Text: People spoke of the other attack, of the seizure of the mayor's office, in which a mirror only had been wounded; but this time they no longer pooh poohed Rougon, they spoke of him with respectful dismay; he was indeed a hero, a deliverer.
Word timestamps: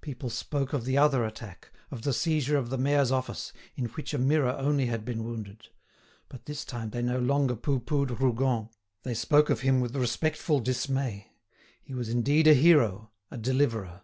People 0.00 0.30
spoke 0.30 0.72
of 0.72 0.86
the 0.86 0.96
other 0.96 1.22
attack, 1.22 1.70
of 1.90 2.00
the 2.00 2.14
seizure 2.14 2.56
of 2.56 2.70
the 2.70 2.78
mayor's 2.78 3.12
office, 3.12 3.52
in 3.74 3.84
which 3.88 4.14
a 4.14 4.18
mirror 4.18 4.52
only 4.52 4.86
had 4.86 5.04
been 5.04 5.22
wounded; 5.22 5.68
but 6.30 6.46
this 6.46 6.64
time 6.64 6.88
they 6.88 7.02
no 7.02 7.18
longer 7.18 7.54
pooh 7.54 7.78
poohed 7.80 8.18
Rougon, 8.18 8.70
they 9.02 9.12
spoke 9.12 9.50
of 9.50 9.60
him 9.60 9.80
with 9.80 9.94
respectful 9.94 10.60
dismay; 10.60 11.30
he 11.82 11.92
was 11.92 12.08
indeed 12.08 12.46
a 12.46 12.54
hero, 12.54 13.10
a 13.30 13.36
deliverer. 13.36 14.00